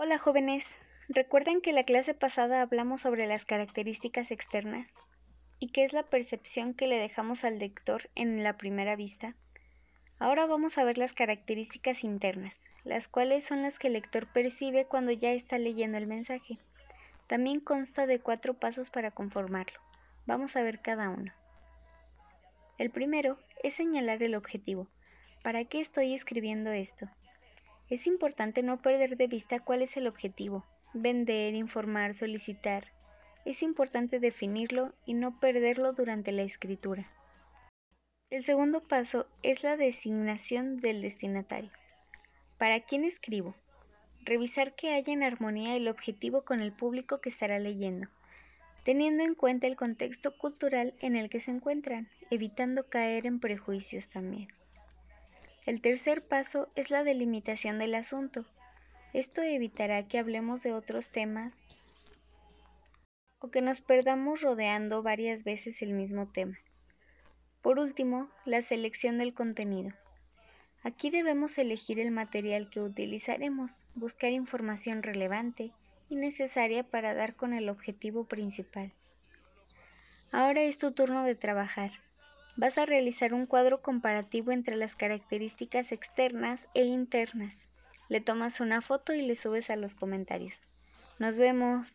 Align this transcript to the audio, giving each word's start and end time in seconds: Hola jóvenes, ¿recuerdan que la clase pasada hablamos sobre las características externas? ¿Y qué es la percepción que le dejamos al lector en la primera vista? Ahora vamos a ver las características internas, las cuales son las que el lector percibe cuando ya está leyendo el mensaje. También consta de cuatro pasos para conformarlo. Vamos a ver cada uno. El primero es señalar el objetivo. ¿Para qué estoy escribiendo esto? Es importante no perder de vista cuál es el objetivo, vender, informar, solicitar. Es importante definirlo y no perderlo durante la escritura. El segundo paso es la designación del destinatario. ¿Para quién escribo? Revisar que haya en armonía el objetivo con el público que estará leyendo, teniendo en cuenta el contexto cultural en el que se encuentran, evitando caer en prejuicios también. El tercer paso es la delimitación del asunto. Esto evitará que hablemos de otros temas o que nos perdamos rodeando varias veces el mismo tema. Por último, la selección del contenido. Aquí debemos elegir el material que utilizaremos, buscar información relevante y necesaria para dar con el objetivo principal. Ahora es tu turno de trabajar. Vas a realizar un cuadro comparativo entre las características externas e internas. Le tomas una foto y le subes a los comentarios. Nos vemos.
Hola 0.00 0.16
jóvenes, 0.16 0.64
¿recuerdan 1.08 1.60
que 1.60 1.72
la 1.72 1.82
clase 1.82 2.14
pasada 2.14 2.62
hablamos 2.62 3.00
sobre 3.00 3.26
las 3.26 3.44
características 3.44 4.30
externas? 4.30 4.86
¿Y 5.58 5.72
qué 5.72 5.84
es 5.84 5.92
la 5.92 6.04
percepción 6.04 6.72
que 6.72 6.86
le 6.86 7.00
dejamos 7.00 7.42
al 7.42 7.58
lector 7.58 8.08
en 8.14 8.44
la 8.44 8.56
primera 8.56 8.94
vista? 8.94 9.34
Ahora 10.20 10.46
vamos 10.46 10.78
a 10.78 10.84
ver 10.84 10.98
las 10.98 11.14
características 11.14 12.04
internas, 12.04 12.54
las 12.84 13.08
cuales 13.08 13.42
son 13.42 13.64
las 13.64 13.80
que 13.80 13.88
el 13.88 13.94
lector 13.94 14.32
percibe 14.32 14.84
cuando 14.84 15.10
ya 15.10 15.32
está 15.32 15.58
leyendo 15.58 15.98
el 15.98 16.06
mensaje. 16.06 16.60
También 17.26 17.58
consta 17.58 18.06
de 18.06 18.20
cuatro 18.20 18.54
pasos 18.54 18.90
para 18.90 19.10
conformarlo. 19.10 19.80
Vamos 20.26 20.54
a 20.54 20.62
ver 20.62 20.80
cada 20.80 21.08
uno. 21.08 21.32
El 22.78 22.90
primero 22.90 23.36
es 23.64 23.74
señalar 23.74 24.22
el 24.22 24.36
objetivo. 24.36 24.86
¿Para 25.42 25.64
qué 25.64 25.80
estoy 25.80 26.14
escribiendo 26.14 26.70
esto? 26.70 27.10
Es 27.90 28.06
importante 28.06 28.62
no 28.62 28.82
perder 28.82 29.16
de 29.16 29.28
vista 29.28 29.60
cuál 29.60 29.80
es 29.80 29.96
el 29.96 30.06
objetivo, 30.06 30.66
vender, 30.92 31.54
informar, 31.54 32.12
solicitar. 32.12 32.92
Es 33.46 33.62
importante 33.62 34.20
definirlo 34.20 34.92
y 35.06 35.14
no 35.14 35.40
perderlo 35.40 35.94
durante 35.94 36.32
la 36.32 36.42
escritura. 36.42 37.10
El 38.28 38.44
segundo 38.44 38.82
paso 38.82 39.26
es 39.42 39.62
la 39.62 39.78
designación 39.78 40.76
del 40.76 41.00
destinatario. 41.00 41.70
¿Para 42.58 42.80
quién 42.80 43.04
escribo? 43.04 43.54
Revisar 44.20 44.74
que 44.74 44.92
haya 44.92 45.10
en 45.10 45.22
armonía 45.22 45.74
el 45.74 45.88
objetivo 45.88 46.44
con 46.44 46.60
el 46.60 46.72
público 46.72 47.22
que 47.22 47.30
estará 47.30 47.58
leyendo, 47.58 48.08
teniendo 48.84 49.22
en 49.24 49.34
cuenta 49.34 49.66
el 49.66 49.76
contexto 49.76 50.36
cultural 50.36 50.92
en 51.00 51.16
el 51.16 51.30
que 51.30 51.40
se 51.40 51.52
encuentran, 51.52 52.10
evitando 52.30 52.90
caer 52.90 53.24
en 53.24 53.40
prejuicios 53.40 54.10
también. 54.10 54.48
El 55.68 55.82
tercer 55.82 56.22
paso 56.22 56.70
es 56.76 56.88
la 56.88 57.04
delimitación 57.04 57.78
del 57.78 57.94
asunto. 57.94 58.46
Esto 59.12 59.42
evitará 59.42 60.08
que 60.08 60.18
hablemos 60.18 60.62
de 60.62 60.72
otros 60.72 61.08
temas 61.08 61.52
o 63.38 63.50
que 63.50 63.60
nos 63.60 63.82
perdamos 63.82 64.40
rodeando 64.40 65.02
varias 65.02 65.44
veces 65.44 65.82
el 65.82 65.92
mismo 65.92 66.26
tema. 66.26 66.56
Por 67.60 67.78
último, 67.78 68.30
la 68.46 68.62
selección 68.62 69.18
del 69.18 69.34
contenido. 69.34 69.92
Aquí 70.84 71.10
debemos 71.10 71.58
elegir 71.58 72.00
el 72.00 72.12
material 72.12 72.70
que 72.70 72.80
utilizaremos, 72.80 73.70
buscar 73.94 74.32
información 74.32 75.02
relevante 75.02 75.72
y 76.08 76.16
necesaria 76.16 76.82
para 76.82 77.12
dar 77.12 77.36
con 77.36 77.52
el 77.52 77.68
objetivo 77.68 78.24
principal. 78.24 78.94
Ahora 80.32 80.62
es 80.62 80.78
tu 80.78 80.92
turno 80.92 81.24
de 81.24 81.34
trabajar. 81.34 81.90
Vas 82.58 82.76
a 82.76 82.86
realizar 82.86 83.34
un 83.34 83.46
cuadro 83.46 83.82
comparativo 83.82 84.50
entre 84.50 84.74
las 84.74 84.96
características 84.96 85.92
externas 85.92 86.60
e 86.74 86.82
internas. 86.82 87.54
Le 88.08 88.20
tomas 88.20 88.58
una 88.58 88.80
foto 88.82 89.14
y 89.14 89.22
le 89.22 89.36
subes 89.36 89.70
a 89.70 89.76
los 89.76 89.94
comentarios. 89.94 90.56
Nos 91.20 91.36
vemos. 91.36 91.94